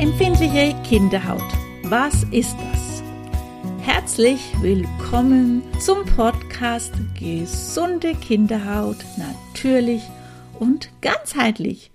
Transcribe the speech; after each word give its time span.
Empfindliche 0.00 0.74
Kinderhaut. 0.82 1.44
Was 1.82 2.22
ist 2.30 2.56
das? 2.56 3.02
Herzlich 3.82 4.40
willkommen 4.62 5.62
zum 5.78 6.06
Podcast 6.06 6.94
Gesunde 7.18 8.14
Kinderhaut, 8.14 8.96
natürlich 9.18 10.00
und 10.58 10.88
ganzheitlich 11.02 11.90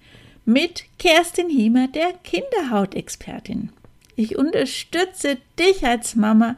mit 0.45 0.83
Kerstin 0.99 1.49
Hiemer, 1.49 1.87
der 1.87 2.13
Kinderhautexpertin. 2.23 3.71
Ich 4.15 4.37
unterstütze 4.37 5.39
dich 5.57 5.83
als 5.83 6.15
Mama, 6.15 6.57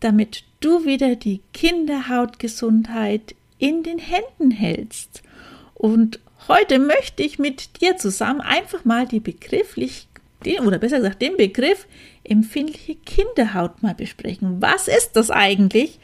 damit 0.00 0.44
du 0.60 0.84
wieder 0.84 1.16
die 1.16 1.40
Kinderhautgesundheit 1.54 3.34
in 3.56 3.82
den 3.82 3.98
Händen 3.98 4.50
hältst. 4.50 5.22
Und 5.72 6.20
heute 6.48 6.78
möchte 6.78 7.22
ich 7.22 7.38
mit 7.38 7.80
dir 7.80 7.96
zusammen 7.96 8.42
einfach 8.42 8.84
mal 8.84 9.06
die 9.08 9.20
begrifflich 9.20 10.06
den, 10.46 10.66
oder 10.66 10.78
besser 10.78 10.98
gesagt 10.98 11.20
den 11.20 11.36
Begriff 11.36 11.86
empfindliche 12.24 12.94
Kinderhaut 12.94 13.82
mal 13.82 13.94
besprechen. 13.94 14.62
Was 14.62 14.88
ist 14.88 15.12
das 15.14 15.30
eigentlich? 15.30 15.98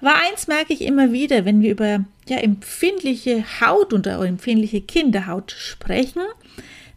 Aber 0.00 0.14
eins 0.14 0.46
merke 0.46 0.72
ich 0.72 0.82
immer 0.82 1.12
wieder, 1.12 1.44
wenn 1.44 1.60
wir 1.60 1.72
über 1.72 2.04
ja, 2.28 2.38
empfindliche 2.38 3.44
Haut 3.60 3.92
oder 3.92 4.20
empfindliche 4.24 4.80
Kinderhaut 4.80 5.52
sprechen, 5.52 6.22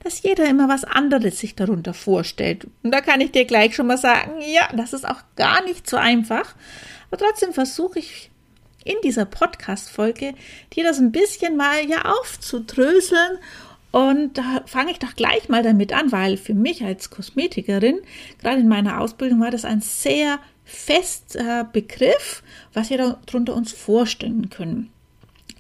dass 0.04 0.22
jeder 0.22 0.50
immer 0.50 0.70
was 0.70 0.84
anderes 0.84 1.40
sich 1.40 1.56
darunter 1.56 1.94
vorstellt. 1.94 2.68
Und 2.84 2.92
da 2.92 3.02
kann 3.02 3.22
ich 3.22 3.32
dir 3.32 3.46
gleich 3.46 3.76
schon 3.76 3.88
mal 3.88 3.98
sagen, 3.98 4.32
ja, 4.42 4.70
das 4.76 4.94
ist 4.94 5.08
auch 5.08 5.22
gar 5.36 5.64
nicht 5.64 5.90
so 5.90 5.98
einfach. 5.98 6.56
Aber 7.10 7.18
trotzdem 7.18 7.54
versuche 7.54 8.00
ich 8.00 8.30
in 8.84 8.96
dieser 9.04 9.26
Podcast-Folge 9.26 10.34
dir 10.74 10.84
das 10.84 11.00
ein 11.00 11.12
bisschen 11.12 11.56
mal 11.56 11.86
ja 11.88 12.04
aufzudröseln 12.04 13.40
und 13.94 14.40
da 14.40 14.64
fange 14.66 14.90
ich 14.90 14.98
doch 14.98 15.16
gleich 15.16 15.50
mal 15.50 15.62
damit 15.62 15.94
an, 15.94 16.12
weil 16.12 16.36
für 16.36 16.56
mich 16.56 16.84
als 16.84 17.12
Kosmetikerin, 17.12 18.00
gerade 18.42 18.60
in 18.60 18.68
meiner 18.68 19.00
Ausbildung, 19.00 19.40
war 19.40 19.52
das 19.52 19.66
ein 19.66 19.82
sehr 19.82 20.40
fester 20.66 21.64
Begriff, 21.66 22.42
was 22.74 22.90
wir 22.90 22.98
darunter 22.98 23.56
uns 23.56 23.72
vorstellen 23.72 24.50
können. 24.50 24.90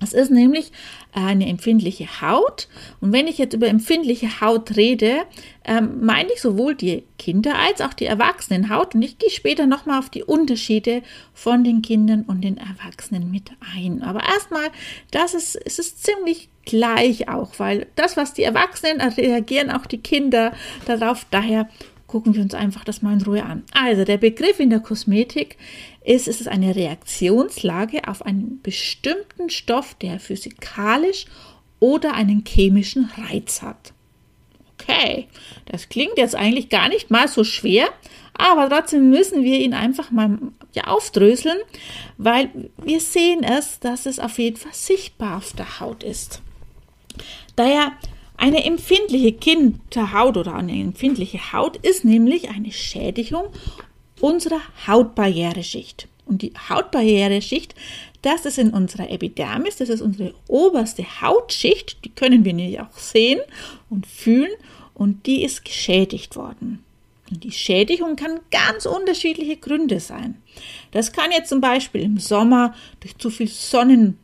Es 0.03 0.13
ist 0.13 0.31
nämlich 0.31 0.71
eine 1.13 1.47
empfindliche 1.47 2.21
Haut. 2.21 2.67
Und 3.01 3.13
wenn 3.13 3.27
ich 3.27 3.37
jetzt 3.37 3.53
über 3.53 3.67
empfindliche 3.67 4.41
Haut 4.41 4.75
rede, 4.75 5.23
ähm, 5.65 6.05
meine 6.05 6.31
ich 6.33 6.41
sowohl 6.41 6.75
die 6.75 7.03
Kinder- 7.17 7.57
als 7.57 7.81
auch 7.81 7.93
die 7.93 8.05
Erwachsenenhaut. 8.05 8.95
Und 8.95 9.01
ich 9.01 9.17
gehe 9.17 9.29
später 9.29 9.65
nochmal 9.65 9.99
auf 9.99 10.09
die 10.09 10.23
Unterschiede 10.23 11.01
von 11.33 11.63
den 11.63 11.81
Kindern 11.81 12.23
und 12.23 12.41
den 12.41 12.57
Erwachsenen 12.57 13.31
mit 13.31 13.51
ein. 13.75 14.03
Aber 14.03 14.21
erstmal, 14.23 14.69
das 15.11 15.33
ist, 15.33 15.55
es 15.55 15.79
ist 15.79 16.03
ziemlich 16.03 16.49
gleich 16.65 17.29
auch, 17.29 17.59
weil 17.59 17.87
das, 17.95 18.17
was 18.17 18.33
die 18.33 18.43
Erwachsenen 18.43 19.01
reagieren, 19.01 19.71
auch 19.71 19.85
die 19.85 19.99
Kinder 19.99 20.53
darauf. 20.85 21.25
Daher 21.31 21.69
gucken 22.13 22.35
wir 22.35 22.43
uns 22.43 22.53
einfach 22.53 22.83
das 22.83 23.01
mal 23.01 23.13
in 23.13 23.23
Ruhe 23.23 23.43
an. 23.43 23.63
Also 23.71 24.03
der 24.03 24.17
Begriff 24.17 24.59
in 24.59 24.69
der 24.69 24.81
Kosmetik 24.81 25.57
ist, 26.05 26.27
es 26.27 26.45
eine 26.45 26.75
Reaktionslage 26.75 28.07
auf 28.07 28.23
einen 28.23 28.61
bestimmten 28.61 29.49
Stoff, 29.49 29.95
der 29.95 30.19
physikalisch 30.19 31.25
oder 31.79 32.13
einen 32.13 32.43
chemischen 32.47 33.09
Reiz 33.17 33.63
hat. 33.63 33.93
Okay, 34.79 35.27
das 35.65 35.89
klingt 35.89 36.19
jetzt 36.19 36.35
eigentlich 36.35 36.69
gar 36.69 36.87
nicht 36.87 37.09
mal 37.09 37.27
so 37.27 37.43
schwer, 37.43 37.87
aber 38.35 38.69
trotzdem 38.69 39.09
müssen 39.09 39.43
wir 39.43 39.57
ihn 39.59 39.73
einfach 39.73 40.11
mal 40.11 40.37
ja, 40.73 40.83
aufdröseln, 40.83 41.57
weil 42.19 42.69
wir 42.77 42.99
sehen 42.99 43.43
es, 43.43 43.79
dass 43.79 44.05
es 44.05 44.19
auf 44.19 44.37
jeden 44.37 44.57
Fall 44.57 44.75
sichtbar 44.75 45.37
auf 45.37 45.53
der 45.53 45.79
Haut 45.79 46.03
ist. 46.03 46.43
Daher 47.55 47.93
eine 48.43 48.65
empfindliche 48.65 49.31
Kinderhaut 49.31 50.35
oder 50.35 50.55
eine 50.55 50.73
empfindliche 50.73 51.53
Haut 51.53 51.77
ist 51.77 52.03
nämlich 52.03 52.49
eine 52.49 52.73
Schädigung 52.73 53.45
unserer 54.19 54.59
Hautbarriereschicht. 54.85 56.09
Und 56.25 56.41
die 56.41 56.51
Hautbarriereschicht, 56.67 57.73
das 58.21 58.45
ist 58.45 58.57
in 58.57 58.71
unserer 58.71 59.09
Epidermis, 59.09 59.77
das 59.77 59.87
ist 59.87 60.01
unsere 60.01 60.33
oberste 60.49 61.21
Hautschicht, 61.21 62.03
die 62.03 62.09
können 62.09 62.43
wir 62.43 62.51
nämlich 62.51 62.81
auch 62.81 62.97
sehen 62.97 63.39
und 63.89 64.07
fühlen 64.07 64.51
und 64.93 65.25
die 65.25 65.45
ist 65.45 65.63
geschädigt 65.63 66.35
worden. 66.35 66.83
Und 67.31 67.45
die 67.45 67.51
Schädigung 67.53 68.17
kann 68.17 68.41
ganz 68.51 68.85
unterschiedliche 68.85 69.55
Gründe 69.55 70.01
sein. 70.01 70.41
Das 70.91 71.13
kann 71.13 71.31
jetzt 71.31 71.47
zum 71.47 71.61
Beispiel 71.61 72.01
im 72.01 72.17
Sommer 72.17 72.75
durch 72.99 73.17
zu 73.17 73.29
viel 73.29 73.47
Sonnen 73.47 74.17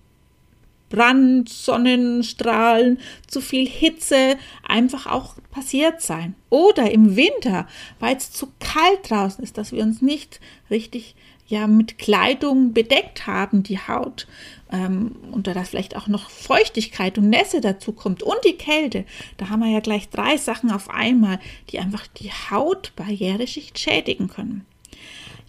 Brand, 0.90 1.50
Sonnenstrahlen, 1.50 3.00
zu 3.28 3.42
viel 3.42 3.68
Hitze 3.68 4.38
einfach 4.68 5.08
auch 5.08 5.36
passiert 5.52 6.02
sein. 6.02 6.36
Oder 6.50 6.92
im 6.92 7.16
Winter, 7.16 7.68
weil 8.00 8.18
es 8.18 8.32
zu 8.32 8.48
kalt 8.60 9.10
draußen 9.10 9.44
ist, 9.44 9.58
dass 9.58 9.72
wir 9.72 9.84
uns 9.84 10.02
nicht 10.02 10.40
richtig 10.70 11.16
ja 11.50 11.68
mit 11.68 11.98
Kleidung 11.98 12.74
bedeckt 12.74 13.28
haben, 13.28 13.64
die 13.64 13.80
Haut. 13.80 14.28
Ähm, 14.72 15.16
und 15.32 15.48
da 15.48 15.64
vielleicht 15.64 15.96
auch 15.96 16.08
noch 16.08 16.30
Feuchtigkeit 16.30 17.18
und 17.18 17.30
Nässe 17.30 17.60
dazu 17.60 17.92
kommt 17.92 18.22
und 18.22 18.38
die 18.46 18.54
Kälte, 18.54 19.04
da 19.38 19.50
haben 19.50 19.62
wir 19.62 19.72
ja 19.72 19.80
gleich 19.80 20.10
drei 20.10 20.38
Sachen 20.38 20.72
auf 20.72 20.90
einmal, 20.90 21.40
die 21.72 21.80
einfach 21.80 22.06
die 22.08 22.32
Hautbarriereschicht 22.32 23.80
schädigen 23.80 24.28
können. 24.28 24.66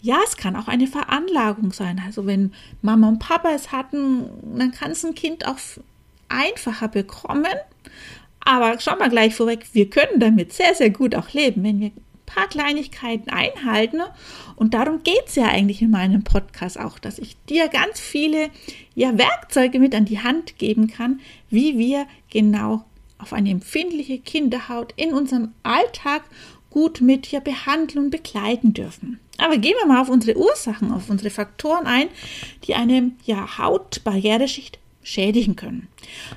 Ja, 0.02 0.18
es 0.24 0.36
kann 0.36 0.56
auch 0.56 0.68
eine 0.68 0.86
Veranlagung 0.86 1.72
sein. 1.72 2.00
Also 2.04 2.26
wenn 2.26 2.52
Mama 2.82 3.08
und 3.08 3.18
Papa 3.18 3.50
es 3.50 3.70
hatten, 3.72 4.24
dann 4.56 4.72
kann 4.72 4.92
es 4.92 5.04
ein 5.04 5.14
Kind 5.14 5.46
auch 5.46 5.58
einfacher 6.28 6.88
bekommen. 6.88 7.46
Aber 8.40 8.80
schauen 8.80 8.98
wir 8.98 9.10
gleich 9.10 9.34
vorweg, 9.34 9.66
wir 9.72 9.90
können 9.90 10.18
damit 10.18 10.52
sehr, 10.52 10.74
sehr 10.74 10.90
gut 10.90 11.14
auch 11.14 11.30
leben, 11.32 11.62
wenn 11.62 11.80
wir 11.80 11.88
ein 11.88 12.02
paar 12.24 12.48
Kleinigkeiten 12.48 13.28
einhalten. 13.28 14.00
Und 14.56 14.72
darum 14.72 15.02
geht 15.02 15.26
es 15.26 15.34
ja 15.36 15.48
eigentlich 15.48 15.82
in 15.82 15.90
meinem 15.90 16.24
Podcast 16.24 16.80
auch, 16.80 16.98
dass 16.98 17.18
ich 17.18 17.36
dir 17.44 17.68
ganz 17.68 18.00
viele 18.00 18.48
ja, 18.94 19.18
Werkzeuge 19.18 19.78
mit 19.78 19.94
an 19.94 20.06
die 20.06 20.22
Hand 20.22 20.58
geben 20.58 20.86
kann, 20.86 21.20
wie 21.50 21.76
wir 21.76 22.06
genau 22.30 22.84
auf 23.18 23.34
eine 23.34 23.50
empfindliche 23.50 24.18
Kinderhaut 24.18 24.94
in 24.96 25.12
unserem 25.12 25.52
Alltag 25.62 26.22
gut 26.70 27.00
mit 27.00 27.26
hier 27.26 27.40
behandeln 27.40 28.04
und 28.04 28.10
begleiten 28.10 28.72
dürfen. 28.72 29.18
Aber 29.40 29.58
gehen 29.58 29.74
wir 29.80 29.86
mal 29.86 30.00
auf 30.00 30.08
unsere 30.08 30.38
Ursachen, 30.38 30.92
auf 30.92 31.08
unsere 31.10 31.30
Faktoren 31.30 31.86
ein, 31.86 32.08
die 32.64 32.74
eine 32.74 33.12
ja, 33.24 33.58
Hautbarriereschicht 33.58 34.78
schädigen 35.02 35.56
können. 35.56 35.88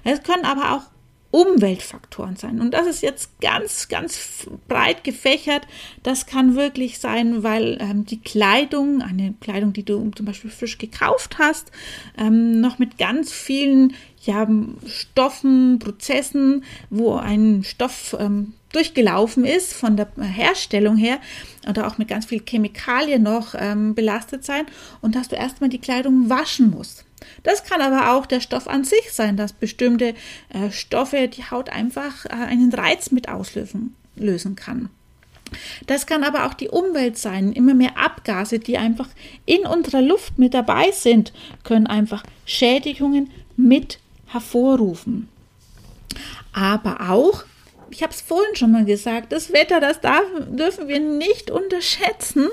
Es 0.03 0.23
können 0.23 0.45
aber 0.45 0.73
auch 0.73 0.93
Umweltfaktoren 1.33 2.35
sein. 2.35 2.61
Und 2.61 2.75
das 2.75 2.85
ist 2.85 3.01
jetzt 3.01 3.41
ganz, 3.41 3.87
ganz 3.87 4.47
breit 4.67 5.03
gefächert. 5.03 5.63
Das 6.03 6.27
kann 6.27 6.55
wirklich 6.55 6.99
sein, 6.99 7.41
weil 7.41 7.79
ähm, 7.81 8.05
die 8.05 8.21
Kleidung, 8.21 9.01
eine 9.01 9.33
Kleidung, 9.41 9.73
die 9.73 9.81
du 9.83 10.11
zum 10.15 10.27
Beispiel 10.27 10.51
frisch 10.51 10.77
gekauft 10.77 11.37
hast, 11.39 11.71
ähm, 12.19 12.61
noch 12.61 12.77
mit 12.77 12.99
ganz 12.99 13.31
vielen 13.31 13.95
ja, 14.21 14.47
Stoffen, 14.85 15.79
Prozessen, 15.79 16.63
wo 16.91 17.15
ein 17.15 17.63
Stoff 17.63 18.15
ähm, 18.19 18.53
durchgelaufen 18.73 19.45
ist 19.45 19.73
von 19.73 19.95
der 19.95 20.07
Herstellung 20.19 20.97
her 20.97 21.19
oder 21.67 21.88
auch 21.88 21.97
mit 21.97 22.09
ganz 22.09 22.25
viel 22.25 22.41
Chemikalien 22.45 23.23
noch 23.23 23.56
ähm, 23.57 23.95
belastet 23.95 24.44
sein 24.44 24.66
und 25.01 25.16
dass 25.16 25.29
du 25.29 25.35
erstmal 25.35 25.69
die 25.69 25.79
Kleidung 25.79 26.29
waschen 26.29 26.72
musst. 26.72 27.06
Das 27.44 27.63
kann 27.63 27.81
aber 27.81 28.13
auch 28.13 28.25
der 28.25 28.41
Stoff 28.41 28.67
an 28.67 28.83
sich 28.83 29.12
sein, 29.12 29.38
dass 29.38 29.53
bestimmte 29.53 30.13
äh, 30.50 30.72
Stoffe 30.72 31.28
die 31.28 31.50
Haut 31.50 31.69
einfach 31.69 32.25
äh, 32.25 32.29
einen 32.29 32.73
Reiz 32.73 33.12
mit 33.12 33.29
auslösen 33.29 33.95
lösen 34.16 34.56
kann. 34.56 34.89
Das 35.85 36.07
kann 36.07 36.23
aber 36.23 36.45
auch 36.45 36.53
die 36.53 36.69
Umwelt 36.69 37.17
sein. 37.17 37.53
Immer 37.53 37.75
mehr 37.75 37.97
Abgase, 37.97 38.59
die 38.59 38.78
einfach 38.78 39.07
in 39.45 39.66
unserer 39.66 40.01
Luft 40.01 40.39
mit 40.39 40.53
dabei 40.53 40.91
sind, 40.91 41.31
können 41.63 41.88
einfach 41.88 42.23
Schädigungen 42.45 43.29
mit 43.56 44.00
hervorrufen. 44.28 45.29
Aber 46.53 47.09
auch 47.09 47.44
ich 47.93 48.01
habe 48.01 48.11
es 48.11 48.21
vorhin 48.21 48.55
schon 48.55 48.71
mal 48.71 48.85
gesagt, 48.85 49.31
das 49.31 49.53
Wetter, 49.53 49.79
das 49.79 50.01
darf, 50.01 50.23
dürfen 50.49 50.87
wir 50.87 50.99
nicht 50.99 51.51
unterschätzen. 51.51 52.50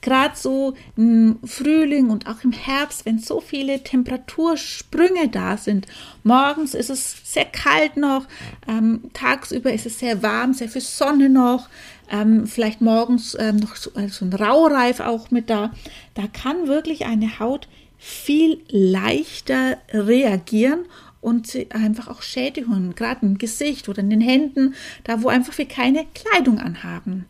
Gerade 0.00 0.36
so 0.36 0.74
im 0.96 1.40
Frühling 1.44 2.08
und 2.10 2.28
auch 2.28 2.44
im 2.44 2.52
Herbst, 2.52 3.04
wenn 3.04 3.18
so 3.18 3.40
viele 3.40 3.82
Temperatursprünge 3.82 5.28
da 5.28 5.56
sind. 5.56 5.86
Morgens 6.22 6.74
ist 6.74 6.88
es 6.88 7.16
sehr 7.24 7.44
kalt 7.44 7.96
noch, 7.96 8.26
ähm, 8.68 9.10
tagsüber 9.12 9.72
ist 9.72 9.86
es 9.86 9.98
sehr 9.98 10.22
warm, 10.22 10.54
sehr 10.54 10.68
viel 10.68 10.82
Sonne 10.82 11.28
noch. 11.28 11.68
Ähm, 12.10 12.46
vielleicht 12.46 12.80
morgens 12.80 13.36
ähm, 13.38 13.56
noch 13.56 13.76
so, 13.76 13.90
äh, 13.94 14.08
so 14.08 14.24
ein 14.24 14.32
Raureif 14.32 15.00
auch 15.00 15.30
mit 15.30 15.50
da. 15.50 15.72
Da 16.14 16.22
kann 16.28 16.68
wirklich 16.68 17.04
eine 17.04 17.40
Haut 17.40 17.68
viel 17.98 18.62
leichter 18.68 19.78
reagieren 19.92 20.86
und 21.20 21.56
einfach 21.70 22.08
auch 22.08 22.22
Schädigungen, 22.22 22.94
gerade 22.94 23.26
im 23.26 23.38
Gesicht 23.38 23.88
oder 23.88 24.00
in 24.00 24.10
den 24.10 24.20
Händen, 24.20 24.74
da 25.04 25.22
wo 25.22 25.28
einfach 25.28 25.56
wir 25.58 25.66
keine 25.66 26.06
Kleidung 26.14 26.58
anhaben. 26.58 27.26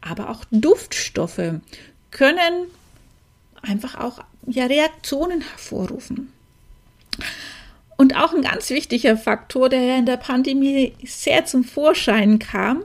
Aber 0.00 0.28
auch 0.28 0.44
Duftstoffe 0.50 1.60
können 2.10 2.66
einfach 3.62 3.94
auch 3.96 4.22
ja, 4.46 4.66
Reaktionen 4.66 5.40
hervorrufen. 5.40 6.32
Und 7.96 8.16
auch 8.16 8.34
ein 8.34 8.42
ganz 8.42 8.70
wichtiger 8.70 9.16
Faktor, 9.16 9.68
der 9.68 9.98
in 9.98 10.06
der 10.06 10.16
Pandemie 10.16 10.94
sehr 11.04 11.46
zum 11.46 11.62
Vorschein 11.62 12.40
kam, 12.40 12.82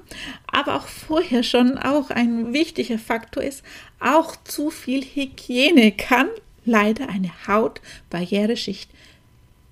aber 0.48 0.76
auch 0.76 0.88
vorher 0.88 1.42
schon 1.42 1.78
auch 1.80 2.12
ein 2.12 2.54
wichtiger 2.54 3.00
Faktor 3.00 3.44
ist, 3.44 3.64
auch 4.00 4.36
zu 4.44 4.70
viel 4.70 5.04
Hygiene 5.04 5.92
kann 5.92 6.28
leider 6.64 7.10
eine 7.10 7.32
Hautbarriereschicht 7.48 8.90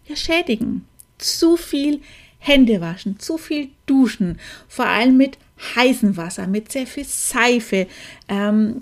ja, 0.07 0.15
schädigen. 0.15 0.85
Zu 1.17 1.57
viel 1.57 2.01
Hände 2.39 2.81
waschen, 2.81 3.19
zu 3.19 3.37
viel 3.37 3.69
duschen, 3.85 4.39
vor 4.67 4.85
allem 4.85 5.17
mit 5.17 5.37
heißem 5.75 6.17
Wasser, 6.17 6.47
mit 6.47 6.71
sehr 6.71 6.87
viel 6.87 7.05
Seife. 7.05 7.87
Ähm, 8.27 8.79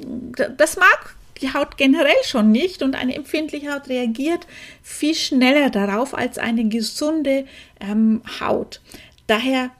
das 0.58 0.78
mag 0.78 1.16
die 1.42 1.54
Haut 1.54 1.78
generell 1.78 2.24
schon 2.24 2.52
nicht 2.52 2.82
und 2.82 2.96
eine 2.96 3.16
empfindliche 3.16 3.74
Haut 3.74 3.90
reagiert 3.90 4.48
viel 4.82 5.16
schneller 5.16 5.70
darauf 5.70 6.14
als 6.14 6.38
eine 6.38 6.66
gesunde 6.66 7.46
ähm, 7.80 8.22
Haut. 8.40 8.82
Daher 9.28 9.72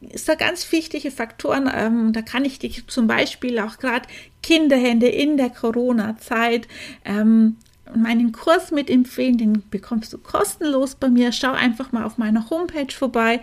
ist 0.00 0.28
da 0.28 0.34
ganz 0.34 0.70
wichtige 0.72 1.10
Faktoren. 1.10 1.70
Ähm, 1.74 2.12
da 2.12 2.22
kann 2.22 2.44
ich 2.44 2.58
dich 2.58 2.86
zum 2.86 3.06
Beispiel 3.06 3.58
auch 3.58 3.78
gerade 3.78 4.08
Kinderhände 4.42 5.08
in 5.08 5.36
der 5.36 5.50
Corona-Zeit 5.50 6.68
ähm, 7.04 7.56
meinen 7.96 8.32
Kurs 8.32 8.70
mit 8.70 8.90
empfehlen, 8.90 9.38
den 9.38 9.62
bekommst 9.70 10.12
du 10.12 10.18
kostenlos 10.18 10.94
bei 10.94 11.08
mir. 11.08 11.32
Schau 11.32 11.52
einfach 11.52 11.92
mal 11.92 12.04
auf 12.04 12.18
meiner 12.18 12.48
Homepage 12.50 12.92
vorbei. 12.92 13.40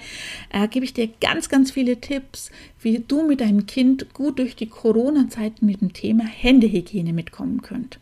Äh, 0.50 0.68
gebe 0.68 0.86
ich 0.86 0.94
dir 0.94 1.10
ganz, 1.22 1.50
ganz 1.50 1.72
viele 1.72 2.00
Tipps, 2.00 2.52
wie 2.82 3.00
du 3.00 3.24
mit 3.24 3.42
deinem 3.42 3.66
Kind 3.66 4.14
gut 4.14 4.40
durch 4.40 4.56
die 4.56 4.68
Corona-Zeit 4.68 5.62
mit 5.62 5.82
dem 5.82 5.94
Thema 5.94 6.26
Händehygiene 6.26 7.14
mitkommen 7.14 7.62
könnt. 7.62 8.00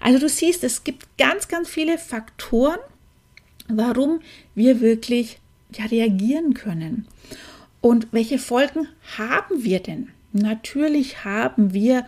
Also 0.00 0.18
du 0.18 0.28
siehst, 0.28 0.64
es 0.64 0.84
gibt 0.84 1.06
ganz, 1.18 1.48
ganz 1.48 1.68
viele 1.68 1.98
Faktoren, 1.98 2.78
warum 3.68 4.20
wir 4.54 4.80
wirklich 4.80 5.38
ja, 5.76 5.86
reagieren 5.86 6.54
können. 6.54 7.06
Und 7.80 8.08
welche 8.12 8.38
Folgen 8.38 8.88
haben 9.18 9.62
wir 9.62 9.80
denn? 9.80 10.08
Natürlich 10.32 11.24
haben 11.24 11.74
wir 11.74 12.06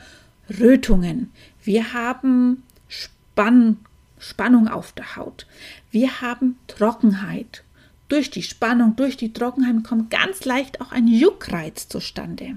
Rötungen. 0.61 1.31
Wir 1.63 1.93
haben 1.93 2.63
Spann 3.37 3.77
Spannung 4.19 4.67
auf 4.67 4.93
der 4.93 5.17
Haut. 5.17 5.47
Wir 5.91 6.23
haben 6.23 6.59
Trockenheit. 6.69 7.65
Durch 8.09 8.31
die 8.31 8.43
Spannung, 8.43 8.97
durch 8.97 9.19
die 9.19 9.35
Trockenheit 9.35 9.85
kommt 9.85 10.11
ganz 10.11 10.47
leicht 10.47 10.81
auch 10.81 10.91
ein 10.91 11.07
Juckreiz 11.07 11.87
zustande. 11.87 12.57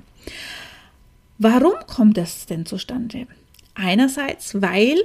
Warum 1.37 1.73
kommt 1.85 2.15
das 2.15 2.45
denn 2.45 2.65
zustande? 2.65 3.27
Einerseits, 3.75 4.61
weil 4.61 4.95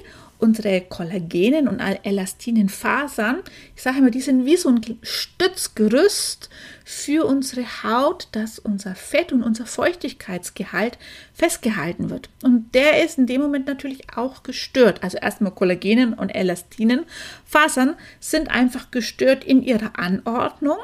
unsere 0.44 0.82
Kollagenen 0.82 1.67
und 1.69 1.81
elastinen 1.81 2.69
Fasern, 2.69 3.41
ich 3.75 3.82
sage 3.82 3.99
immer, 3.99 4.11
die 4.11 4.20
sind 4.20 4.44
wie 4.44 4.58
so 4.58 4.69
ein 4.69 4.81
Stützgerüst 5.00 6.50
für 6.85 7.25
unsere 7.25 7.64
Haut, 7.82 8.29
dass 8.32 8.58
unser 8.58 8.94
Fett 8.94 9.32
und 9.32 9.43
unser 9.43 9.64
Feuchtigkeitsgehalt 9.64 10.99
festgehalten 11.32 12.11
wird. 12.11 12.29
Und 12.43 12.75
der 12.75 13.02
ist 13.02 13.17
in 13.17 13.26
dem 13.26 13.41
Moment 13.41 13.67
natürlich 13.67 14.14
auch 14.17 14.43
gestört. 14.43 15.02
Also 15.02 15.17
erstmal 15.17 15.52
Kollagenen 15.52 16.12
und 16.12 16.29
Elastinen 16.29 17.06
Fasern 17.46 17.96
sind 18.20 18.50
einfach 18.50 18.91
gestört 18.91 19.44
in 19.44 19.62
ihrer 19.62 19.99
Anordnung. 19.99 20.76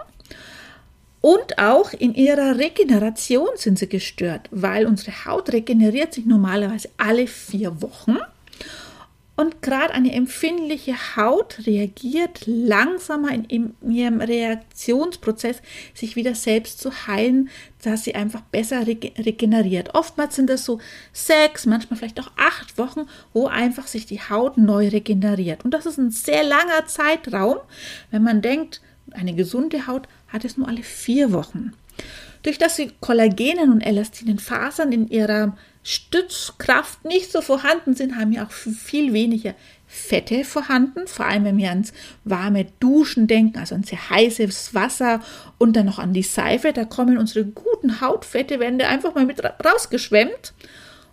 Und 1.21 1.59
auch 1.59 1.93
in 1.93 2.15
ihrer 2.15 2.57
Regeneration 2.57 3.51
sind 3.57 3.79
sie 3.79 3.91
gestört, 3.91 4.49
weil 4.51 4.87
unsere 4.87 5.27
Haut 5.27 5.53
regeneriert 5.53 6.15
sich 6.15 6.25
normalerweise 6.25 6.89
alle 6.97 7.27
vier 7.27 7.83
Wochen. 7.83 8.17
Und 9.40 9.62
gerade 9.62 9.94
eine 9.94 10.12
empfindliche 10.12 11.16
Haut 11.16 11.66
reagiert 11.66 12.42
langsamer 12.44 13.31
in, 13.32 13.72
ihrem 13.81 14.20
Reaktionsprozess, 14.20 15.62
sich 15.94 16.14
wieder 16.14 16.34
selbst 16.34 16.78
zu 16.78 17.06
heilen, 17.06 17.48
dass 17.82 18.04
sie 18.04 18.14
einfach 18.14 18.42
besser 18.42 18.87
regeneriert. 18.87 19.94
Oftmals 19.94 20.37
sind 20.37 20.50
das 20.50 20.66
so 20.66 20.78
sechs, 21.14 21.64
manchmal 21.64 21.98
vielleicht 21.98 22.20
auch 22.20 22.31
acht 22.37 22.76
Wochen, 22.76 23.06
wo 23.32 23.46
einfach 23.46 23.87
sich 23.87 24.04
die 24.04 24.20
Haut 24.20 24.58
neu 24.58 24.88
regeneriert. 24.88 25.64
Und 25.64 25.72
das 25.72 25.87
ist 25.87 25.96
ein 25.96 26.10
sehr 26.10 26.44
langer 26.44 26.84
Zeitraum, 26.87 27.56
wenn 28.10 28.22
man 28.22 28.42
denkt, 28.42 28.82
eine 29.10 29.32
gesunde 29.32 29.87
Haut 29.87 30.06
hat 30.28 30.44
es 30.44 30.58
nur 30.58 30.69
alle 30.69 30.82
vier 30.82 31.32
Wochen. 31.32 31.72
Durch 32.42 32.58
das 32.58 32.76
die 32.76 32.90
Kollagenen 33.00 33.70
und 33.70 33.81
elastinen 33.82 34.38
Fasern 34.38 34.92
in 34.92 35.08
ihrer 35.08 35.56
Stützkraft 35.82 37.04
nicht 37.04 37.32
so 37.32 37.40
vorhanden 37.40 37.94
sind, 37.94 38.16
haben 38.16 38.32
wir 38.32 38.44
auch 38.44 38.50
viel 38.50 39.12
weniger 39.12 39.54
Fette 39.87 40.44
vorhanden, 40.44 41.08
vor 41.08 41.26
allem 41.26 41.44
wenn 41.44 41.58
wir 41.58 41.70
ans 41.70 41.92
warme 42.25 42.66
Duschen 42.78 43.26
denken, 43.26 43.58
also 43.58 43.75
an 43.75 43.82
sehr 43.82 44.10
heißes 44.10 44.72
Wasser 44.72 45.20
und 45.58 45.75
dann 45.75 45.87
noch 45.87 45.98
an 45.98 46.12
die 46.12 46.22
Seife, 46.22 46.72
da 46.72 46.84
kommen 46.84 47.19
unsere 47.19 47.44
guten 47.44 48.00
Hautfette, 48.00 48.60
werden 48.60 48.78
da 48.78 48.88
einfach 48.88 49.14
mal 49.14 49.26
mit 49.26 49.42
rausgeschwemmt. 49.42 50.54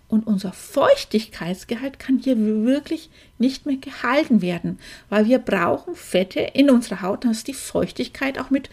Und 0.09 0.25
unser 0.25 0.53
Feuchtigkeitsgehalt 0.53 1.99
kann 1.99 2.19
hier 2.23 2.37
wirklich 2.37 3.09
nicht 3.39 3.65
mehr 3.65 3.75
gehalten 3.75 4.41
werden, 4.41 4.79
weil 5.09 5.25
wir 5.25 5.39
brauchen 5.39 5.95
Fette 5.95 6.39
in 6.39 6.69
unserer 6.69 7.01
Haut, 7.01 7.25
dass 7.25 7.43
die 7.43 7.53
Feuchtigkeit 7.53 8.39
auch 8.39 8.49
mit 8.49 8.69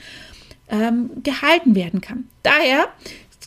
ähm, 0.69 1.11
gehalten 1.22 1.75
werden 1.75 2.00
kann. 2.00 2.28
Daher 2.43 2.88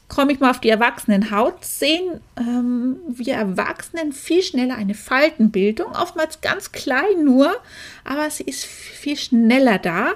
komme 0.07 0.31
ich 0.31 0.39
mal 0.39 0.51
auf 0.51 0.61
die 0.61 0.69
Erwachsenenhaut, 0.69 1.65
sehen 1.65 2.21
ähm, 2.37 2.97
wir 3.07 3.33
Erwachsenen 3.33 4.13
viel 4.13 4.41
schneller 4.41 4.75
eine 4.75 4.93
Faltenbildung, 4.93 5.91
oftmals 5.91 6.41
ganz 6.41 6.71
klein 6.71 7.23
nur, 7.25 7.55
aber 8.03 8.29
sie 8.29 8.43
ist 8.43 8.65
viel 8.65 9.17
schneller 9.17 9.79
da 9.79 10.13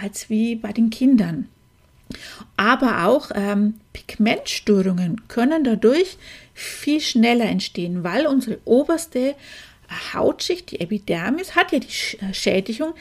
als 0.00 0.30
wie 0.30 0.54
bei 0.54 0.72
den 0.72 0.90
Kindern. 0.90 1.48
Aber 2.56 3.04
auch 3.04 3.30
ähm, 3.34 3.74
Pigmentstörungen 3.92 5.28
können 5.28 5.64
dadurch 5.64 6.18
viel 6.54 7.00
schneller 7.00 7.46
entstehen, 7.46 8.04
weil 8.04 8.26
unsere 8.26 8.58
oberste 8.64 9.34
Hautschicht, 10.14 10.70
die 10.70 10.80
Epidermis, 10.80 11.56
hat 11.56 11.72
ja 11.72 11.78
die 11.78 12.18
äh, 12.18 12.32
Schädigung, 12.34 12.94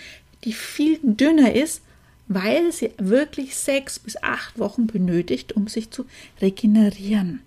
die 0.43 0.53
viel 0.53 0.99
dünner 1.03 1.53
ist 1.53 1.81
weil 2.27 2.71
sie 2.71 2.91
wirklich 2.97 3.55
sechs 3.55 3.99
bis 3.99 4.21
acht 4.21 4.59
Wochen 4.59 4.87
benötigt, 4.87 5.53
um 5.53 5.67
sich 5.67 5.91
zu 5.91 6.05
regenerieren. 6.41 7.41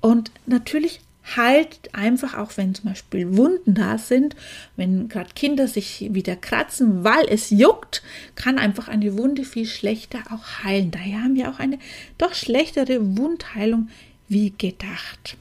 Und 0.00 0.30
natürlich 0.46 1.00
halt 1.36 1.94
einfach 1.94 2.36
auch, 2.36 2.56
wenn 2.56 2.74
zum 2.74 2.90
Beispiel 2.90 3.36
Wunden 3.36 3.74
da 3.74 3.98
sind, 3.98 4.34
wenn 4.76 5.08
gerade 5.08 5.30
Kinder 5.34 5.68
sich 5.68 6.08
wieder 6.10 6.36
kratzen, 6.36 7.04
weil 7.04 7.26
es 7.28 7.50
juckt, 7.50 8.02
kann 8.34 8.58
einfach 8.58 8.88
eine 8.88 9.16
Wunde 9.16 9.44
viel 9.44 9.66
schlechter 9.66 10.18
auch 10.30 10.64
heilen. 10.64 10.90
Daher 10.90 11.22
haben 11.22 11.36
wir 11.36 11.50
auch 11.50 11.58
eine 11.58 11.78
doch 12.18 12.34
schlechtere 12.34 13.16
Wundheilung 13.16 13.88
wie 14.28 14.50
gedacht. 14.50 15.36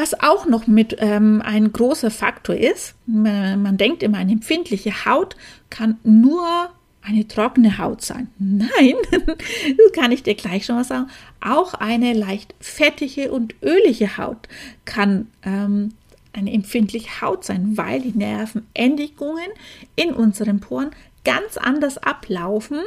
Was 0.00 0.18
auch 0.18 0.46
noch 0.46 0.66
mit 0.66 0.96
ähm, 0.98 1.42
ein 1.44 1.74
großer 1.74 2.10
Faktor 2.10 2.56
ist, 2.56 2.94
man, 3.04 3.60
man 3.60 3.76
denkt 3.76 4.02
immer, 4.02 4.16
eine 4.16 4.32
empfindliche 4.32 5.04
Haut 5.04 5.36
kann 5.68 5.98
nur 6.04 6.70
eine 7.02 7.28
trockene 7.28 7.76
Haut 7.76 8.00
sein. 8.00 8.28
Nein, 8.38 8.94
das 9.10 9.92
kann 9.92 10.10
ich 10.10 10.22
dir 10.22 10.36
gleich 10.36 10.64
schon 10.64 10.76
mal 10.76 10.84
sagen. 10.84 11.10
Auch 11.42 11.74
eine 11.74 12.14
leicht 12.14 12.54
fettige 12.60 13.30
und 13.30 13.56
ölige 13.62 14.16
Haut 14.16 14.48
kann 14.86 15.26
ähm, 15.42 15.90
eine 16.32 16.50
empfindliche 16.50 17.20
Haut 17.20 17.44
sein, 17.44 17.76
weil 17.76 18.00
die 18.00 18.16
Nervenendigungen 18.16 19.50
in 19.96 20.14
unseren 20.14 20.60
Poren 20.60 20.92
ganz 21.24 21.56
anders 21.56 21.98
ablaufen 21.98 22.80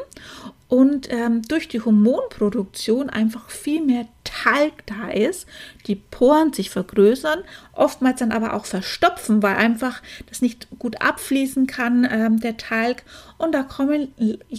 und 0.74 1.08
ähm, 1.12 1.44
durch 1.44 1.68
die 1.68 1.82
Hormonproduktion 1.82 3.12
einfach 3.12 3.52
viel 3.52 3.84
mehr 3.84 4.08
Talg 4.24 4.74
da 4.88 5.10
ist, 5.10 5.46
die 5.86 5.96
Poren 5.96 6.52
sich 6.52 6.72
vergrößern, 6.72 7.44
oftmals 7.74 8.20
dann 8.20 8.32
aber 8.32 8.56
auch 8.56 8.66
verstopfen, 8.66 9.44
weil 9.44 9.56
einfach 9.56 10.02
das 10.28 10.42
nicht 10.42 10.68
gut 10.80 11.00
abfließen 11.00 11.68
kann, 11.68 12.08
ähm, 12.10 12.40
der 12.40 12.58
Talg. 12.58 13.04
Und 13.38 13.52
da 13.52 13.62
kommen 13.62 14.16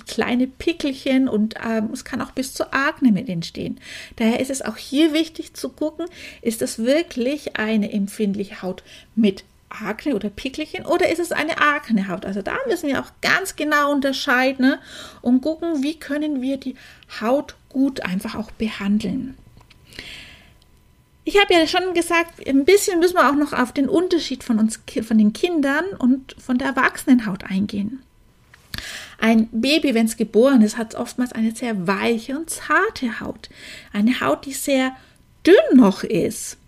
kleine 0.06 0.46
Pickelchen 0.46 1.28
und 1.28 1.56
ähm, 1.66 1.90
es 1.92 2.04
kann 2.04 2.22
auch 2.22 2.30
bis 2.30 2.54
zur 2.54 2.72
Akne 2.72 3.10
mit 3.10 3.28
entstehen. 3.28 3.80
Daher 4.14 4.38
ist 4.38 4.50
es 4.50 4.62
auch 4.62 4.76
hier 4.76 5.12
wichtig 5.12 5.54
zu 5.54 5.70
gucken, 5.70 6.06
ist 6.42 6.62
das 6.62 6.78
wirklich 6.78 7.56
eine 7.56 7.90
empfindliche 7.90 8.62
Haut 8.62 8.84
mit 9.16 9.42
Akne 9.82 10.14
oder 10.14 10.30
Pickelchen 10.30 10.86
oder 10.86 11.10
ist 11.10 11.18
es 11.18 11.32
eine 11.32 11.58
Aknehaut? 11.58 12.24
Also 12.24 12.42
da 12.42 12.56
müssen 12.66 12.88
wir 12.88 13.00
auch 13.00 13.10
ganz 13.20 13.56
genau 13.56 13.92
unterscheiden 13.92 14.66
ne? 14.66 14.78
und 15.22 15.40
gucken, 15.40 15.82
wie 15.82 15.98
können 15.98 16.40
wir 16.40 16.56
die 16.56 16.76
Haut 17.20 17.54
gut 17.68 18.00
einfach 18.04 18.34
auch 18.34 18.50
behandeln. 18.52 19.36
Ich 21.24 21.40
habe 21.40 21.54
ja 21.54 21.66
schon 21.66 21.94
gesagt, 21.94 22.46
ein 22.46 22.64
bisschen 22.64 23.00
müssen 23.00 23.16
wir 23.16 23.30
auch 23.30 23.34
noch 23.34 23.52
auf 23.52 23.72
den 23.72 23.88
Unterschied 23.88 24.44
von 24.44 24.58
uns, 24.58 24.80
von 25.02 25.18
den 25.18 25.32
Kindern 25.32 25.84
und 25.98 26.36
von 26.38 26.58
der 26.58 26.68
Erwachsenenhaut 26.68 27.44
eingehen. 27.44 28.02
Ein 29.18 29.48
Baby, 29.50 29.94
wenn 29.94 30.06
es 30.06 30.16
geboren 30.16 30.60
ist, 30.60 30.76
hat 30.76 30.94
oftmals 30.94 31.32
eine 31.32 31.54
sehr 31.54 31.86
weiche 31.86 32.36
und 32.36 32.50
zarte 32.50 33.20
Haut. 33.20 33.48
Eine 33.92 34.20
Haut, 34.20 34.44
die 34.44 34.52
sehr 34.52 34.94
dünn 35.46 35.78
noch 35.78 36.04
ist 36.04 36.58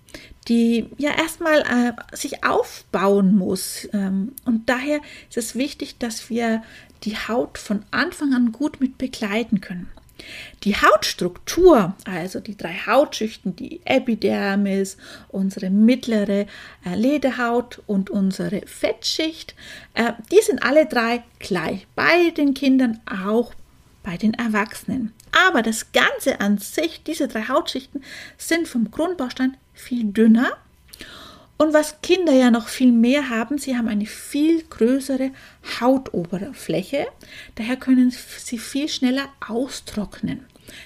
die 0.48 0.88
ja 0.96 1.10
erstmal 1.10 1.60
äh, 1.60 2.16
sich 2.16 2.44
aufbauen 2.44 3.36
muss. 3.36 3.88
Ähm, 3.92 4.32
und 4.44 4.68
daher 4.68 5.00
ist 5.28 5.36
es 5.36 5.54
wichtig, 5.54 5.98
dass 5.98 6.30
wir 6.30 6.62
die 7.04 7.16
Haut 7.16 7.58
von 7.58 7.84
Anfang 7.90 8.32
an 8.34 8.52
gut 8.52 8.80
mit 8.80 8.98
begleiten 8.98 9.60
können. 9.60 9.90
Die 10.64 10.74
Hautstruktur, 10.74 11.94
also 12.06 12.40
die 12.40 12.56
drei 12.56 12.72
Hautschichten, 12.72 13.54
die 13.54 13.80
Epidermis, 13.84 14.96
unsere 15.28 15.68
mittlere 15.68 16.46
äh, 16.84 16.94
Lederhaut 16.94 17.82
und 17.86 18.08
unsere 18.08 18.62
Fettschicht, 18.66 19.54
äh, 19.94 20.12
die 20.32 20.42
sind 20.42 20.62
alle 20.62 20.86
drei 20.86 21.22
gleich 21.38 21.86
bei 21.94 22.30
den 22.30 22.54
Kindern, 22.54 23.00
auch 23.04 23.52
bei 24.02 24.16
den 24.16 24.34
Erwachsenen. 24.34 25.12
Aber 25.48 25.62
das 25.62 25.92
Ganze 25.92 26.40
an 26.40 26.58
sich, 26.58 27.02
diese 27.02 27.28
drei 27.28 27.48
Hautschichten, 27.48 28.02
sind 28.38 28.68
vom 28.68 28.90
Grundbaustein 28.90 29.56
viel 29.76 30.04
dünner. 30.04 30.56
Und 31.58 31.72
was 31.72 32.02
Kinder 32.02 32.32
ja 32.32 32.50
noch 32.50 32.68
viel 32.68 32.92
mehr 32.92 33.30
haben, 33.30 33.56
sie 33.56 33.78
haben 33.78 33.88
eine 33.88 34.06
viel 34.06 34.62
größere 34.64 35.30
Hautoberfläche. 35.80 37.06
Daher 37.54 37.76
können 37.76 38.10
sie 38.10 38.58
viel 38.58 38.88
schneller 38.88 39.28
austrocknen. 39.46 40.44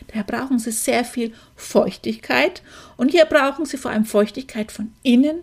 Daher 0.08 0.24
brauchen 0.24 0.58
sie 0.58 0.70
sehr 0.70 1.04
viel 1.04 1.32
Feuchtigkeit. 1.56 2.62
Und 2.96 3.10
hier 3.10 3.24
brauchen 3.24 3.64
sie 3.64 3.78
vor 3.78 3.90
allem 3.90 4.04
Feuchtigkeit 4.04 4.70
von 4.70 4.92
innen 5.02 5.40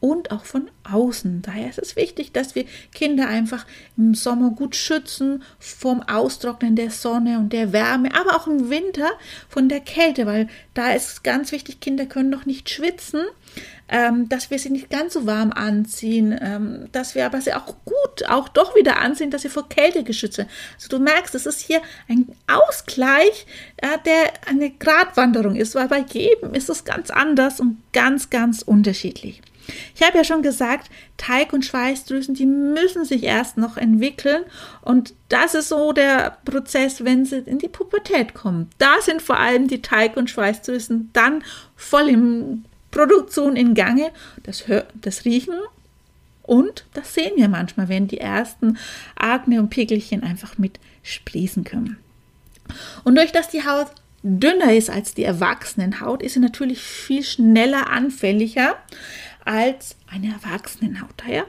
und 0.00 0.30
auch 0.30 0.44
von 0.44 0.70
außen. 0.90 1.42
Daher 1.42 1.68
ist 1.68 1.78
es 1.78 1.94
wichtig, 1.94 2.32
dass 2.32 2.54
wir 2.54 2.64
Kinder 2.94 3.28
einfach 3.28 3.66
im 3.96 4.14
Sommer 4.14 4.50
gut 4.50 4.74
schützen 4.74 5.42
vom 5.58 6.02
Austrocknen 6.02 6.74
der 6.74 6.90
Sonne 6.90 7.38
und 7.38 7.52
der 7.52 7.72
Wärme, 7.72 8.10
aber 8.14 8.36
auch 8.36 8.46
im 8.46 8.70
Winter 8.70 9.10
von 9.48 9.68
der 9.68 9.80
Kälte, 9.80 10.26
weil 10.26 10.48
da 10.74 10.92
ist 10.92 11.22
ganz 11.22 11.52
wichtig, 11.52 11.80
Kinder 11.80 12.06
können 12.06 12.30
noch 12.30 12.46
nicht 12.46 12.70
schwitzen, 12.70 13.24
ähm, 13.88 14.28
dass 14.28 14.50
wir 14.50 14.58
sie 14.58 14.70
nicht 14.70 14.88
ganz 14.88 15.14
so 15.14 15.26
warm 15.26 15.52
anziehen, 15.52 16.38
ähm, 16.40 16.88
dass 16.92 17.14
wir 17.14 17.26
aber 17.26 17.40
sie 17.40 17.52
auch 17.52 17.74
gut 17.84 18.28
auch 18.28 18.48
doch 18.48 18.74
wieder 18.76 19.00
anziehen, 19.00 19.30
dass 19.30 19.42
sie 19.42 19.48
vor 19.48 19.68
Kälte 19.68 20.04
geschützt 20.04 20.38
werden. 20.38 20.50
Also 20.76 20.88
du 20.88 20.98
merkst, 20.98 21.34
es 21.34 21.46
ist 21.46 21.60
hier 21.60 21.82
ein 22.08 22.28
Ausgleich, 22.46 23.46
äh, 23.78 23.98
der 24.06 24.32
eine 24.48 24.70
Gratwanderung 24.70 25.56
ist, 25.56 25.74
weil 25.74 25.88
bei 25.88 26.04
jedem 26.08 26.54
ist 26.54 26.70
es 26.70 26.84
ganz 26.84 27.10
anders 27.10 27.60
und 27.60 27.78
ganz, 27.92 28.30
ganz 28.30 28.62
unterschiedlich. 28.62 29.42
Ich 29.94 30.02
habe 30.02 30.18
ja 30.18 30.24
schon 30.24 30.42
gesagt, 30.42 30.90
Teig- 31.16 31.52
und 31.52 31.64
Schweißdrüsen, 31.64 32.34
die 32.34 32.46
müssen 32.46 33.04
sich 33.04 33.24
erst 33.24 33.56
noch 33.56 33.76
entwickeln. 33.76 34.44
Und 34.82 35.14
das 35.28 35.54
ist 35.54 35.68
so 35.68 35.92
der 35.92 36.38
Prozess, 36.44 37.04
wenn 37.04 37.24
sie 37.24 37.38
in 37.38 37.58
die 37.58 37.68
Pubertät 37.68 38.34
kommen. 38.34 38.68
Da 38.78 39.00
sind 39.00 39.22
vor 39.22 39.38
allem 39.38 39.68
die 39.68 39.82
Teig- 39.82 40.16
und 40.16 40.30
Schweißdrüsen 40.30 41.10
dann 41.12 41.44
voll 41.76 42.08
in 42.08 42.64
Produktion 42.90 43.56
in 43.56 43.74
Gange. 43.74 44.10
Das, 44.42 44.64
das 44.94 45.24
Riechen 45.24 45.54
und 46.42 46.84
das 46.94 47.14
sehen 47.14 47.32
wir 47.36 47.48
manchmal, 47.48 47.88
wenn 47.88 48.08
die 48.08 48.18
ersten 48.18 48.76
Akne 49.14 49.60
und 49.60 49.70
Pickelchen 49.70 50.24
einfach 50.24 50.58
mit 50.58 50.80
sprießen 51.04 51.62
können. 51.62 51.96
Und 53.04 53.14
durch 53.14 53.30
das 53.30 53.48
die 53.48 53.64
Haut 53.64 53.86
dünner 54.24 54.74
ist 54.74 54.90
als 54.90 55.14
die 55.14 55.22
Erwachsenenhaut, 55.22 56.22
ist 56.22 56.34
sie 56.34 56.40
natürlich 56.40 56.82
viel 56.82 57.22
schneller 57.22 57.90
anfälliger 57.90 58.76
als 59.44 59.96
eine 60.06 60.32
Erwachsenenhaut. 60.32 61.14
Daher 61.16 61.46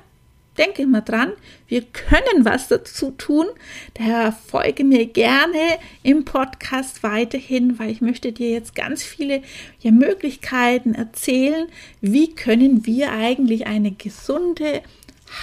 denke 0.57 0.81
immer 0.81 1.01
dran, 1.01 1.33
wir 1.67 1.81
können 1.81 2.43
was 2.43 2.67
dazu 2.67 3.11
tun. 3.11 3.47
Daher 3.93 4.31
folge 4.31 4.83
mir 4.83 5.05
gerne 5.05 5.79
im 6.03 6.25
Podcast 6.25 7.03
weiterhin, 7.03 7.79
weil 7.79 7.89
ich 7.89 8.01
möchte 8.01 8.31
dir 8.31 8.51
jetzt 8.51 8.75
ganz 8.75 9.03
viele 9.03 9.41
ja, 9.79 9.91
Möglichkeiten 9.91 10.93
erzählen, 10.93 11.67
wie 12.01 12.33
können 12.35 12.85
wir 12.85 13.11
eigentlich 13.11 13.67
eine 13.67 13.91
gesunde 13.91 14.81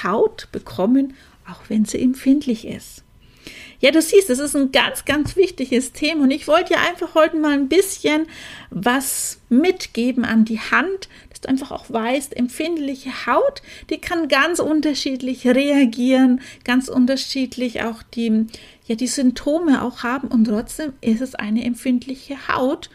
Haut 0.02 0.48
bekommen, 0.52 1.14
auch 1.50 1.68
wenn 1.68 1.84
sie 1.84 2.00
empfindlich 2.00 2.66
ist. 2.66 3.02
Ja, 3.80 3.92
du 3.92 4.02
siehst, 4.02 4.28
das 4.28 4.40
ist 4.40 4.56
ein 4.56 4.72
ganz, 4.72 5.04
ganz 5.04 5.36
wichtiges 5.36 5.92
Thema 5.92 6.24
und 6.24 6.32
ich 6.32 6.48
wollte 6.48 6.74
dir 6.74 6.80
einfach 6.80 7.14
heute 7.14 7.36
mal 7.36 7.52
ein 7.52 7.68
bisschen 7.68 8.26
was 8.70 9.38
mitgeben 9.48 10.24
an 10.24 10.44
die 10.44 10.58
Hand, 10.58 11.08
dass 11.40 11.48
einfach 11.48 11.70
auch 11.70 11.90
weißt, 11.90 12.36
empfindliche 12.36 13.26
Haut, 13.26 13.62
die 13.90 13.98
kann 13.98 14.28
ganz 14.28 14.58
unterschiedlich 14.58 15.46
reagieren, 15.46 16.40
ganz 16.64 16.88
unterschiedlich 16.88 17.82
auch 17.82 18.02
die, 18.02 18.46
ja, 18.86 18.94
die 18.94 19.06
Symptome 19.06 19.82
auch 19.82 20.02
haben 20.02 20.28
und 20.28 20.44
trotzdem 20.44 20.92
ist 21.00 21.20
es 21.20 21.34
eine 21.34 21.64
empfindliche 21.64 22.48
Haut 22.48 22.90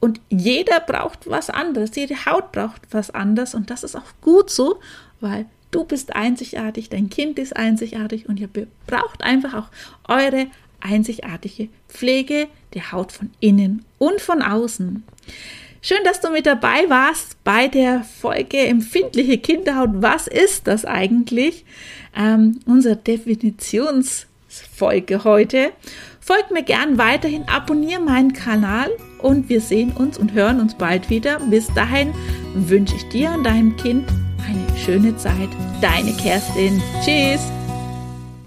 und 0.00 0.20
jeder 0.30 0.80
braucht 0.80 1.28
was 1.28 1.50
anderes, 1.50 1.90
jede 1.94 2.26
Haut 2.26 2.52
braucht 2.52 2.82
was 2.90 3.10
anderes 3.10 3.54
und 3.54 3.70
das 3.70 3.84
ist 3.84 3.96
auch 3.96 4.12
gut 4.20 4.50
so, 4.50 4.80
weil 5.20 5.46
Du 5.70 5.84
bist 5.84 6.16
einzigartig, 6.16 6.88
dein 6.88 7.10
Kind 7.10 7.38
ist 7.38 7.54
einzigartig 7.54 8.28
und 8.28 8.40
ihr 8.40 8.48
braucht 8.86 9.22
einfach 9.22 9.54
auch 9.54 9.68
eure 10.08 10.46
einzigartige 10.80 11.68
Pflege 11.88 12.48
der 12.74 12.92
Haut 12.92 13.12
von 13.12 13.30
innen 13.40 13.84
und 13.98 14.20
von 14.20 14.40
außen. 14.40 15.02
Schön, 15.80 15.98
dass 16.04 16.20
du 16.20 16.30
mit 16.30 16.46
dabei 16.46 16.86
warst 16.88 17.36
bei 17.44 17.68
der 17.68 18.02
Folge 18.02 18.58
Empfindliche 18.58 19.38
Kinderhaut. 19.38 19.90
Was 19.94 20.26
ist 20.26 20.66
das 20.66 20.84
eigentlich? 20.84 21.64
Ähm, 22.16 22.58
unsere 22.66 22.96
Definitionsfolge 22.96 25.22
heute. 25.22 25.70
Folgt 26.20 26.50
mir 26.50 26.64
gern 26.64 26.98
weiterhin, 26.98 27.44
abonniere 27.48 28.02
meinen 28.02 28.32
Kanal 28.32 28.90
und 29.18 29.48
wir 29.48 29.60
sehen 29.60 29.92
uns 29.92 30.18
und 30.18 30.32
hören 30.32 30.58
uns 30.60 30.74
bald 30.74 31.10
wieder. 31.10 31.38
Bis 31.38 31.72
dahin 31.74 32.12
wünsche 32.54 32.96
ich 32.96 33.08
dir 33.10 33.30
und 33.30 33.44
deinem 33.44 33.76
Kind 33.76 34.04
eine 34.46 34.66
schöne 34.78 35.16
Zeit. 35.16 35.50
Deine 35.80 36.12
Kerstin. 36.12 36.82
Tschüss. 37.04 37.40